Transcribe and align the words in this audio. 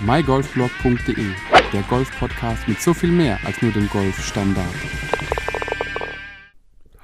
mygolfblog.de, 0.00 1.26
der 1.72 1.82
Golf-Podcast 1.82 2.66
mit 2.68 2.80
so 2.80 2.94
viel 2.94 3.10
mehr 3.10 3.38
als 3.44 3.60
nur 3.62 3.72
dem 3.72 3.88
Golfstandard. 3.88 5.09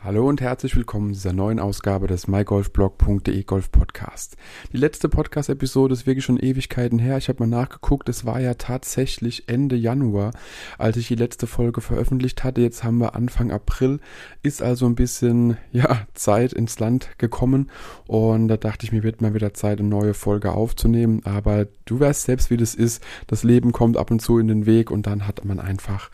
Hallo 0.07 0.29
und 0.29 0.41
herzlich 0.41 0.77
willkommen 0.77 1.09
zu 1.09 1.15
dieser 1.15 1.33
neuen 1.33 1.59
Ausgabe 1.59 2.07
des 2.07 2.29
mygolfblog.de 2.29 3.43
Golf 3.43 3.73
Podcast. 3.73 4.37
Die 4.73 4.77
letzte 4.77 5.09
Podcast-Episode 5.09 5.95
ist 5.95 6.07
wirklich 6.07 6.25
schon 6.25 6.39
Ewigkeiten 6.39 7.01
her. 7.01 7.19
Ich 7.19 7.29
habe 7.29 7.41
mal 7.41 7.49
nachgeguckt, 7.49 8.09
es 8.09 8.25
war 8.25 8.39
ja 8.39 8.55
tatsächlich 8.55 9.49
Ende 9.49 9.75
Januar, 9.75 10.31
als 10.79 10.97
ich 10.97 11.09
die 11.09 11.17
letzte 11.17 11.49
Folge 11.49 11.81
veröffentlicht 11.81 12.45
hatte. 12.45 12.61
Jetzt 12.61 12.85
haben 12.85 12.99
wir 12.99 13.17
Anfang 13.17 13.51
April, 13.51 13.99
ist 14.45 14.63
also 14.63 14.87
ein 14.87 14.95
bisschen, 14.95 15.57
ja, 15.73 16.07
Zeit 16.15 16.53
ins 16.53 16.79
Land 16.79 17.19
gekommen 17.19 17.69
und 18.07 18.47
da 18.47 18.57
dachte 18.57 18.87
ich 18.87 18.93
mir, 18.93 19.03
wird 19.03 19.23
mal 19.23 19.35
wieder 19.35 19.55
Zeit, 19.55 19.81
eine 19.81 19.89
neue 19.89 20.15
Folge 20.15 20.53
aufzunehmen. 20.53 21.23
Aber 21.25 21.67
du 21.85 21.99
weißt 21.99 22.23
selbst, 22.23 22.49
wie 22.51 22.57
das 22.57 22.77
ist. 22.77 23.03
Das 23.27 23.43
Leben 23.43 23.73
kommt 23.73 23.97
ab 23.97 24.13
und 24.13 24.23
zu 24.23 24.39
in 24.39 24.47
den 24.47 24.67
Weg 24.67 24.93
und 24.93 25.09
dann 25.09 25.27
hat 25.27 25.45
man 25.45 25.59
einfach, 25.59 26.13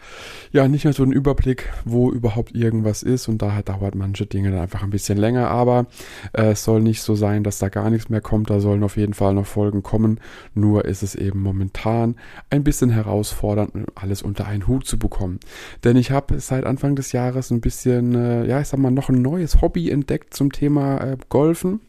ja, 0.51 0.67
nicht 0.67 0.85
mehr 0.85 0.95
so 0.95 1.03
einen 1.03 1.13
Überblick, 1.13 1.71
wo 1.85 2.11
überhaupt 2.11 2.55
irgendwas 2.55 3.03
ist 3.03 3.29
und 3.29 3.43
daher 3.43 3.63
dauert 3.63 3.82
dauert 3.83 3.95
manche 3.97 4.27
Dinge 4.27 4.53
dann 4.53 4.61
einfach 4.61 4.85
ein 4.85 4.91
bisschen 4.91 5.19
länger, 5.19 5.49
aber 5.49 5.87
äh, 6.33 6.53
es 6.53 6.63
soll 6.63 6.81
nicht 6.81 7.03
so 7.03 7.17
sein, 7.17 7.43
dass 7.43 7.59
da 7.59 7.69
gar 7.69 7.91
nichts 7.91 8.09
mehr 8.09 8.21
kommt. 8.21 8.49
Da 8.49 8.61
sollen 8.61 8.85
auf 8.85 8.97
jeden 8.97 9.15
Fall 9.15 9.35
noch 9.35 9.47
Folgen 9.47 9.83
kommen. 9.83 10.21
Nur 10.55 10.85
ist 10.85 11.03
es 11.03 11.17
eben 11.17 11.41
momentan 11.41 12.15
ein 12.49 12.63
bisschen 12.63 12.91
herausfordernd, 12.91 13.73
alles 13.97 14.23
unter 14.23 14.47
einen 14.47 14.69
Hut 14.69 14.87
zu 14.87 14.99
bekommen. 14.99 15.41
Denn 15.83 15.97
ich 15.97 16.13
habe 16.13 16.39
seit 16.39 16.65
Anfang 16.65 16.95
des 16.95 17.11
Jahres 17.13 17.51
ein 17.51 17.61
bisschen, 17.61 18.15
äh, 18.15 18.47
ja, 18.47 18.61
ich 18.61 18.69
sag 18.69 18.79
mal, 18.79 18.91
noch 18.91 19.09
ein 19.09 19.21
neues 19.21 19.61
Hobby 19.61 19.91
entdeckt 19.91 20.35
zum 20.35 20.53
Thema 20.53 20.99
äh, 20.99 21.17
Golfen 21.29 21.81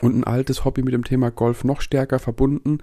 und 0.00 0.16
ein 0.16 0.24
altes 0.24 0.64
Hobby 0.64 0.82
mit 0.82 0.94
dem 0.94 1.04
Thema 1.04 1.30
Golf 1.30 1.64
noch 1.64 1.80
stärker 1.80 2.18
verbunden. 2.18 2.78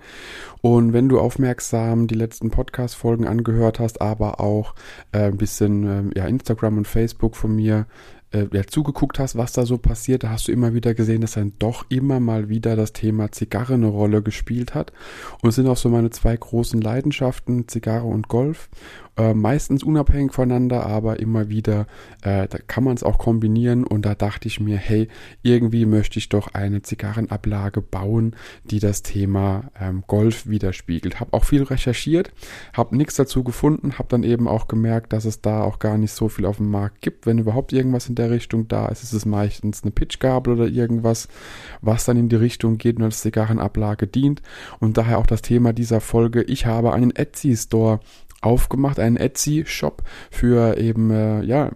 Und 0.62 0.94
wenn 0.94 1.10
du 1.10 1.20
aufmerksam 1.20 2.08
die 2.08 2.16
letzten 2.16 2.52
Podcast-Folgen 2.52 3.26
angehört 3.26 3.80
hast, 3.80 4.02
aber 4.02 4.40
auch 4.40 4.76
äh, 5.12 5.24
ein 5.24 5.38
bisschen 5.38 6.12
äh, 6.14 6.20
ja, 6.20 6.26
Instagram 6.26 6.78
und 6.78 6.88
Facebook 6.88 7.36
von 7.36 7.56
mir 7.56 7.88
äh, 8.32 8.46
ja, 8.52 8.64
zugeguckt 8.66 9.20
hast, 9.20 9.38
was 9.38 9.54
da 9.54 9.66
so 9.66 9.78
passiert, 9.78 10.24
da 10.24 10.30
hast 10.30 10.48
du 10.48 10.52
immer 10.52 10.74
wieder 10.74 10.94
gesehen, 10.94 11.22
dass 11.22 11.34
dann 11.34 11.54
doch 11.60 11.86
immer 11.90 12.20
mal 12.20 12.50
wieder 12.50 12.76
das 12.76 12.94
Thema 12.94 13.32
Zigarre 13.32 13.76
eine 13.76 13.88
Rolle 13.88 14.22
gespielt 14.22 14.76
hat. 14.76 14.92
Und 15.42 15.50
es 15.50 15.56
sind 15.56 15.68
auch 15.68 15.78
so 15.78 15.90
meine 15.90 16.10
zwei 16.10 16.36
großen 16.36 16.82
Leidenschaften, 16.82 17.68
Zigarre 17.68 18.08
und 18.08 18.28
Golf. 18.28 18.70
Äh, 19.18 19.34
meistens 19.34 19.84
unabhängig 19.84 20.32
voneinander, 20.32 20.86
aber 20.86 21.20
immer 21.20 21.50
wieder, 21.50 21.88
äh, 22.22 22.48
da 22.48 22.60
kann 22.68 22.84
man 22.84 22.96
es 22.96 23.02
auch 23.02 23.18
kombinieren 23.18 23.84
und 23.84 24.06
da 24.06 24.14
dachte 24.14 24.48
ich 24.48 24.60
mir, 24.60 24.78
hey, 24.78 25.08
irgendwie 25.42 25.88
möchte 25.88 26.20
ich 26.20 26.30
doch 26.30 26.54
eine 26.54 26.84
Zigarrenablage 26.84 27.82
bauen, 27.82 28.36
die 28.66 28.80
das 28.80 29.02
Thema 29.02 29.72
ähm, 29.80 30.04
Golf 30.06 30.46
widerspiegelt. 30.46 31.20
Hab 31.20 31.34
auch 31.34 31.46
viel 31.46 31.64
recherchiert, 31.64 32.32
habe 32.74 32.96
nichts 32.96 33.16
dazu 33.16 33.44
gefunden, 33.44 33.98
habe 33.98 34.08
dann 34.10 34.22
eben 34.22 34.48
auch 34.48 34.68
gemerkt, 34.68 35.14
dass 35.14 35.26
es 35.26 35.42
da 35.42 35.64
auch 35.64 35.80
gar 35.80 35.98
nicht 35.98 36.12
so 36.12 36.30
viel 36.30 36.46
auf 36.46 36.58
dem 36.58 36.70
Markt 36.70 37.02
gibt. 37.02 37.26
Wenn 37.26 37.40
überhaupt 37.40 37.74
irgendwas 37.74 38.10
in 38.10 38.16
der 38.16 38.30
Richtung 38.30 38.68
da 38.68 38.88
ist, 38.88 39.02
ist 39.02 39.14
es 39.14 39.26
meistens 39.26 39.82
eine 39.82 39.92
Pitchgabel 39.92 40.54
oder 40.54 40.68
irgendwas, 40.68 41.28
was 41.82 42.06
dann 42.06 42.18
in 42.18 42.30
die 42.30 42.36
Richtung 42.36 42.78
geht 42.78 42.98
und 42.98 43.04
als 43.04 43.22
Zigarrenablage 43.22 44.06
dient. 44.06 44.44
Und 44.80 44.98
daher 44.98 45.18
auch 45.18 45.26
das 45.26 45.42
Thema 45.42 45.74
dieser 45.74 46.02
Folge. 46.02 46.44
Ich 46.44 46.68
habe 46.68 46.94
einen 46.94 47.16
Etsy-Store 47.16 48.00
aufgemacht, 48.42 49.00
einen 49.08 49.18
Etsy-Shop 49.18 50.04
für 50.30 50.78
eben, 50.78 51.12
äh, 51.12 51.42
ja, 51.44 51.72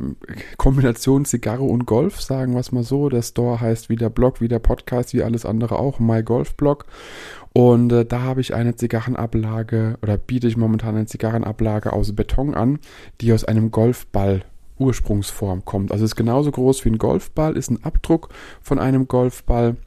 Kombination 0.57 1.25
Zigarre 1.25 1.63
und 1.63 1.85
Golf, 1.85 2.21
sagen 2.21 2.53
wir 2.53 2.59
es 2.59 2.71
mal 2.71 2.83
so. 2.83 3.09
Der 3.09 3.21
Store 3.21 3.59
heißt 3.59 3.89
wie 3.89 3.95
der 3.95 4.09
Blog, 4.09 4.41
wie 4.41 4.47
der 4.47 4.59
Podcast, 4.59 5.13
wie 5.13 5.23
alles 5.23 5.45
andere 5.45 5.79
auch, 5.79 5.99
My 5.99 6.21
Golf 6.23 6.55
Blog. 6.55 6.85
Und 7.53 7.91
äh, 7.91 8.05
da 8.05 8.21
habe 8.21 8.41
ich 8.41 8.53
eine 8.53 8.75
Zigarrenablage 8.75 9.97
oder 10.01 10.17
biete 10.17 10.47
ich 10.47 10.57
momentan 10.57 10.95
eine 10.95 11.05
Zigarrenablage 11.05 11.91
aus 11.91 12.13
Beton 12.15 12.53
an, 12.53 12.79
die 13.19 13.33
aus 13.33 13.43
einem 13.43 13.71
Golfball 13.71 14.43
Ursprungsform 14.81 15.63
kommt. 15.63 15.91
Also 15.91 16.05
ist 16.05 16.15
genauso 16.15 16.51
groß 16.51 16.83
wie 16.85 16.89
ein 16.89 16.97
Golfball, 16.97 17.55
ist 17.55 17.69
ein 17.69 17.83
Abdruck 17.83 18.29
von 18.61 18.79
einem 18.79 19.07
Golfball 19.07 19.77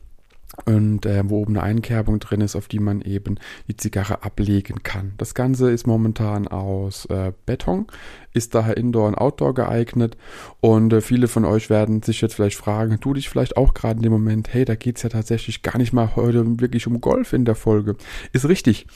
und 0.64 1.06
äh, 1.06 1.22
wo 1.28 1.40
oben 1.40 1.56
eine 1.56 1.62
Einkerbung 1.62 2.18
drin 2.20 2.40
ist, 2.40 2.56
auf 2.56 2.68
die 2.68 2.78
man 2.78 3.00
eben 3.02 3.36
die 3.68 3.76
Zigarre 3.76 4.22
ablegen 4.22 4.82
kann. 4.82 5.12
Das 5.18 5.34
Ganze 5.34 5.70
ist 5.70 5.86
momentan 5.86 6.48
aus 6.48 7.06
äh, 7.06 7.32
Beton, 7.46 7.86
ist 8.32 8.54
daher 8.54 8.76
Indoor 8.76 9.08
und 9.08 9.14
Outdoor 9.16 9.54
geeignet 9.54 10.16
und 10.60 10.92
äh, 10.92 11.00
viele 11.00 11.28
von 11.28 11.44
euch 11.44 11.70
werden 11.70 12.02
sich 12.02 12.20
jetzt 12.20 12.34
vielleicht 12.34 12.56
fragen, 12.56 12.98
du 13.00 13.14
dich 13.14 13.28
vielleicht 13.28 13.56
auch 13.56 13.74
gerade 13.74 13.96
in 13.96 14.02
dem 14.02 14.12
Moment, 14.12 14.52
hey, 14.52 14.64
da 14.64 14.74
geht's 14.74 15.02
ja 15.02 15.08
tatsächlich 15.08 15.62
gar 15.62 15.78
nicht 15.78 15.92
mal 15.92 16.16
heute 16.16 16.44
wirklich 16.60 16.86
um 16.86 17.00
Golf 17.00 17.32
in 17.32 17.44
der 17.44 17.54
Folge. 17.54 17.96
Ist 18.32 18.48
richtig. 18.48 18.86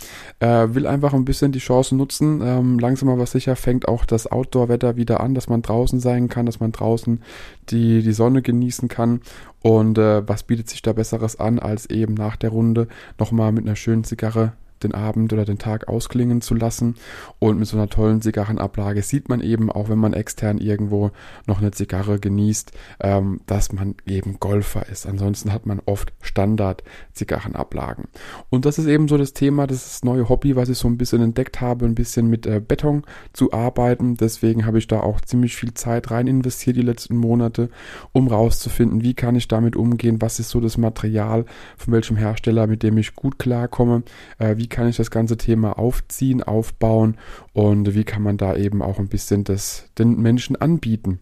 Äh, 0.40 0.74
will 0.74 0.86
einfach 0.86 1.14
ein 1.14 1.24
bisschen 1.24 1.52
die 1.52 1.58
Chance 1.58 1.96
nutzen. 1.96 2.40
Ähm, 2.42 2.78
langsam 2.78 3.08
aber 3.08 3.26
sicher 3.26 3.56
fängt 3.56 3.88
auch 3.88 4.04
das 4.04 4.30
Outdoor-Wetter 4.30 4.96
wieder 4.96 5.20
an, 5.20 5.34
dass 5.34 5.48
man 5.48 5.62
draußen 5.62 6.00
sein 6.00 6.28
kann, 6.28 6.46
dass 6.46 6.60
man 6.60 6.72
draußen 6.72 7.22
die, 7.70 8.02
die 8.02 8.12
Sonne 8.12 8.42
genießen 8.42 8.88
kann 8.88 9.20
und 9.62 9.98
äh, 9.98 10.26
was 10.28 10.42
bietet 10.42 10.68
sich 10.68 10.82
da 10.82 10.92
Besseres 10.92 11.38
an, 11.38 11.58
als 11.58 11.86
eben 11.86 12.14
nach 12.14 12.36
der 12.36 12.50
Runde 12.50 12.88
nochmal 13.18 13.52
mit 13.52 13.66
einer 13.66 13.76
schönen 13.76 14.04
Zigarre 14.04 14.52
den 14.84 14.94
Abend 14.94 15.32
oder 15.32 15.44
den 15.44 15.58
Tag 15.58 15.88
ausklingen 15.88 16.40
zu 16.40 16.54
lassen. 16.54 16.96
Und 17.38 17.58
mit 17.58 17.68
so 17.68 17.76
einer 17.76 17.88
tollen 17.88 18.22
Zigarrenablage 18.22 19.02
sieht 19.02 19.28
man 19.28 19.40
eben, 19.40 19.70
auch 19.70 19.88
wenn 19.88 19.98
man 19.98 20.12
extern 20.12 20.58
irgendwo 20.58 21.10
noch 21.46 21.58
eine 21.58 21.70
Zigarre 21.70 22.18
genießt, 22.18 22.72
ähm, 23.00 23.40
dass 23.46 23.72
man 23.72 23.94
eben 24.06 24.38
Golfer 24.40 24.88
ist. 24.88 25.06
Ansonsten 25.06 25.52
hat 25.52 25.66
man 25.66 25.80
oft 25.84 26.12
Standard-Zigarrenablagen. 26.20 28.06
Und 28.50 28.64
das 28.64 28.78
ist 28.78 28.86
eben 28.86 29.08
so 29.08 29.18
das 29.18 29.32
Thema, 29.32 29.66
das 29.66 29.78
ist 29.78 29.94
das 29.94 30.04
neue 30.04 30.28
Hobby, 30.28 30.56
was 30.56 30.68
ich 30.68 30.78
so 30.78 30.88
ein 30.88 30.98
bisschen 30.98 31.22
entdeckt 31.22 31.60
habe, 31.60 31.84
ein 31.84 31.94
bisschen 31.94 32.28
mit 32.28 32.46
äh, 32.46 32.60
Beton 32.60 33.02
zu 33.32 33.52
arbeiten. 33.52 34.16
Deswegen 34.16 34.66
habe 34.66 34.78
ich 34.78 34.86
da 34.86 35.00
auch 35.00 35.20
ziemlich 35.20 35.56
viel 35.56 35.74
Zeit 35.74 36.10
rein 36.10 36.26
investiert 36.26 36.76
die 36.76 36.82
letzten 36.82 37.16
Monate, 37.16 37.70
um 38.12 38.28
rauszufinden, 38.28 39.02
wie 39.02 39.14
kann 39.14 39.36
ich 39.36 39.48
damit 39.48 39.76
umgehen, 39.76 40.20
was 40.20 40.38
ist 40.38 40.50
so 40.50 40.60
das 40.60 40.78
Material, 40.78 41.44
von 41.76 41.92
welchem 41.92 42.16
Hersteller, 42.16 42.66
mit 42.66 42.82
dem 42.82 42.98
ich 42.98 43.14
gut 43.14 43.38
klarkomme, 43.38 44.02
äh, 44.38 44.56
wie 44.56 44.67
wie 44.68 44.74
kann 44.76 44.88
ich 44.88 44.98
das 44.98 45.10
ganze 45.10 45.38
Thema 45.38 45.78
aufziehen, 45.78 46.42
aufbauen 46.42 47.16
und 47.54 47.94
wie 47.94 48.04
kann 48.04 48.22
man 48.22 48.36
da 48.36 48.54
eben 48.54 48.82
auch 48.82 48.98
ein 48.98 49.08
bisschen 49.08 49.42
das 49.42 49.88
den 49.96 50.20
Menschen 50.20 50.56
anbieten. 50.56 51.20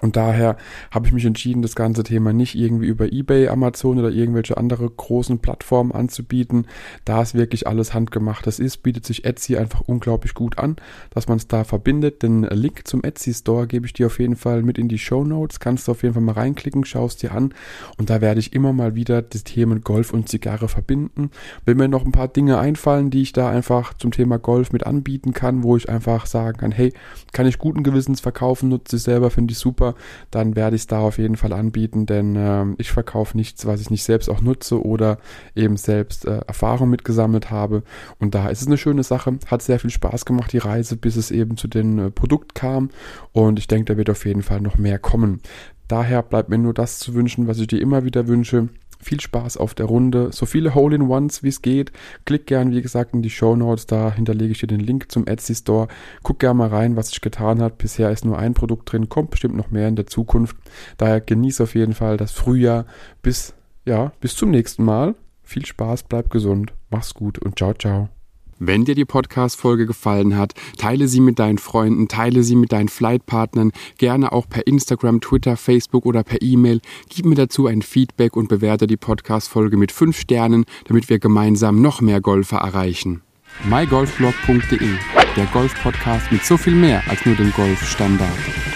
Und 0.00 0.16
daher 0.16 0.56
habe 0.90 1.06
ich 1.06 1.12
mich 1.12 1.24
entschieden, 1.24 1.62
das 1.62 1.74
ganze 1.74 2.04
Thema 2.04 2.32
nicht 2.32 2.54
irgendwie 2.54 2.86
über 2.86 3.10
eBay, 3.10 3.48
Amazon 3.48 3.98
oder 3.98 4.10
irgendwelche 4.10 4.56
andere 4.56 4.88
großen 4.88 5.38
Plattformen 5.38 5.92
anzubieten. 5.92 6.66
Da 7.04 7.22
es 7.22 7.34
wirklich 7.34 7.66
alles 7.66 7.94
handgemachtes 7.94 8.58
ist, 8.58 8.82
bietet 8.82 9.06
sich 9.06 9.24
Etsy 9.24 9.56
einfach 9.56 9.80
unglaublich 9.80 10.34
gut 10.34 10.58
an, 10.58 10.76
dass 11.10 11.26
man 11.26 11.38
es 11.38 11.48
da 11.48 11.64
verbindet. 11.64 12.22
Den 12.22 12.42
Link 12.42 12.86
zum 12.86 13.02
Etsy 13.02 13.32
Store 13.32 13.66
gebe 13.66 13.86
ich 13.86 13.94
dir 13.94 14.06
auf 14.06 14.20
jeden 14.20 14.36
Fall 14.36 14.62
mit 14.62 14.78
in 14.78 14.88
die 14.88 14.98
Show 14.98 15.24
Notes. 15.24 15.58
Kannst 15.58 15.88
du 15.88 15.92
auf 15.92 16.02
jeden 16.02 16.14
Fall 16.14 16.22
mal 16.22 16.32
reinklicken, 16.32 16.84
schaust 16.84 17.22
dir 17.22 17.32
an. 17.32 17.54
Und 17.96 18.10
da 18.10 18.20
werde 18.20 18.40
ich 18.40 18.52
immer 18.52 18.74
mal 18.74 18.94
wieder 18.94 19.22
die 19.22 19.40
Themen 19.40 19.80
Golf 19.80 20.12
und 20.12 20.28
Zigarre 20.28 20.68
verbinden. 20.68 21.30
Wenn 21.64 21.78
mir 21.78 21.88
noch 21.88 22.04
ein 22.04 22.12
paar 22.12 22.28
Dinge 22.28 22.58
einfallen, 22.58 23.10
die 23.10 23.22
ich 23.22 23.32
da 23.32 23.50
einfach 23.50 23.94
zum 23.94 24.12
Thema 24.12 24.38
Golf 24.38 24.70
mit 24.70 24.86
anbieten 24.86 25.32
kann, 25.32 25.62
wo 25.62 25.76
ich 25.76 25.88
einfach 25.88 26.26
sagen 26.26 26.58
kann, 26.58 26.72
hey, 26.72 26.92
kann 27.32 27.46
ich 27.46 27.58
guten 27.58 27.82
Gewissens 27.82 28.20
verkaufen, 28.20 28.68
nutze 28.68 28.96
ich 28.96 29.02
selber, 29.02 29.30
finde 29.30 29.52
ich 29.52 29.58
super 29.58 29.87
dann 30.30 30.56
werde 30.56 30.76
ich 30.76 30.82
es 30.82 30.86
da 30.86 31.00
auf 31.00 31.18
jeden 31.18 31.36
Fall 31.36 31.52
anbieten, 31.52 32.06
denn 32.06 32.36
äh, 32.36 32.66
ich 32.78 32.90
verkaufe 32.90 33.36
nichts, 33.36 33.66
was 33.66 33.80
ich 33.80 33.90
nicht 33.90 34.04
selbst 34.04 34.28
auch 34.28 34.40
nutze 34.40 34.82
oder 34.84 35.18
eben 35.54 35.76
selbst 35.76 36.26
äh, 36.26 36.40
Erfahrung 36.46 36.90
mitgesammelt 36.90 37.50
habe. 37.50 37.82
Und 38.18 38.34
da 38.34 38.48
ist 38.48 38.62
es 38.62 38.66
eine 38.66 38.78
schöne 38.78 39.02
Sache, 39.02 39.38
hat 39.46 39.62
sehr 39.62 39.78
viel 39.78 39.90
Spaß 39.90 40.24
gemacht, 40.24 40.52
die 40.52 40.58
Reise, 40.58 40.96
bis 40.96 41.16
es 41.16 41.30
eben 41.30 41.56
zu 41.56 41.68
dem 41.68 41.98
äh, 41.98 42.10
Produkt 42.10 42.54
kam. 42.54 42.90
Und 43.32 43.58
ich 43.58 43.68
denke, 43.68 43.92
da 43.92 43.98
wird 43.98 44.10
auf 44.10 44.26
jeden 44.26 44.42
Fall 44.42 44.60
noch 44.60 44.78
mehr 44.78 44.98
kommen. 44.98 45.40
Daher 45.88 46.22
bleibt 46.22 46.50
mir 46.50 46.58
nur 46.58 46.74
das 46.74 46.98
zu 46.98 47.14
wünschen, 47.14 47.46
was 47.46 47.58
ich 47.58 47.66
dir 47.66 47.80
immer 47.80 48.04
wieder 48.04 48.28
wünsche. 48.28 48.68
Viel 49.00 49.20
Spaß 49.20 49.56
auf 49.56 49.74
der 49.74 49.86
Runde. 49.86 50.30
So 50.32 50.44
viele 50.44 50.74
Hole-in-Ones 50.74 51.42
wie 51.42 51.48
es 51.48 51.62
geht. 51.62 51.92
Klick 52.24 52.46
gern, 52.46 52.72
wie 52.72 52.82
gesagt, 52.82 53.14
in 53.14 53.22
die 53.22 53.30
Show 53.30 53.54
Notes. 53.56 53.86
Da 53.86 54.12
hinterlege 54.12 54.52
ich 54.52 54.58
dir 54.58 54.66
den 54.66 54.80
Link 54.80 55.10
zum 55.10 55.26
Etsy 55.26 55.54
Store. 55.54 55.88
Guck 56.22 56.40
gern 56.40 56.56
mal 56.56 56.68
rein, 56.68 56.96
was 56.96 57.08
sich 57.08 57.20
getan 57.20 57.62
hat. 57.62 57.78
Bisher 57.78 58.10
ist 58.10 58.24
nur 58.24 58.38
ein 58.38 58.54
Produkt 58.54 58.92
drin. 58.92 59.08
Kommt 59.08 59.30
bestimmt 59.30 59.56
noch 59.56 59.70
mehr 59.70 59.88
in 59.88 59.96
der 59.96 60.06
Zukunft. 60.06 60.56
Daher 60.96 61.20
genieß 61.20 61.60
auf 61.60 61.74
jeden 61.74 61.94
Fall 61.94 62.16
das 62.16 62.32
Frühjahr. 62.32 62.86
Bis, 63.22 63.54
ja, 63.84 64.12
bis 64.20 64.34
zum 64.34 64.50
nächsten 64.50 64.84
Mal. 64.84 65.14
Viel 65.42 65.64
Spaß, 65.64 66.02
bleib 66.02 66.28
gesund. 66.30 66.74
Mach's 66.90 67.14
gut 67.14 67.38
und 67.38 67.58
ciao, 67.58 67.72
ciao. 67.72 68.17
Wenn 68.60 68.84
dir 68.84 68.96
die 68.96 69.04
Podcast-Folge 69.04 69.86
gefallen 69.86 70.36
hat, 70.36 70.52
teile 70.76 71.06
sie 71.06 71.20
mit 71.20 71.38
deinen 71.38 71.58
Freunden, 71.58 72.08
teile 72.08 72.42
sie 72.42 72.56
mit 72.56 72.72
deinen 72.72 72.88
Flightpartnern, 72.88 73.70
gerne 73.98 74.32
auch 74.32 74.48
per 74.48 74.66
Instagram, 74.66 75.20
Twitter, 75.20 75.56
Facebook 75.56 76.04
oder 76.04 76.24
per 76.24 76.42
E-Mail. 76.42 76.80
Gib 77.08 77.26
mir 77.26 77.36
dazu 77.36 77.68
ein 77.68 77.82
Feedback 77.82 78.36
und 78.36 78.48
bewerte 78.48 78.88
die 78.88 78.96
Podcast-Folge 78.96 79.76
mit 79.76 79.92
5 79.92 80.18
Sternen, 80.18 80.64
damit 80.86 81.08
wir 81.08 81.20
gemeinsam 81.20 81.80
noch 81.80 82.00
mehr 82.00 82.20
Golfer 82.20 82.58
erreichen. 82.58 83.22
mygolfblog.de, 83.68 84.90
der 85.36 85.46
Golf-Podcast 85.52 86.32
mit 86.32 86.44
so 86.44 86.56
viel 86.56 86.74
mehr 86.74 87.02
als 87.08 87.24
nur 87.24 87.36
dem 87.36 87.52
Golfstandard. 87.52 88.67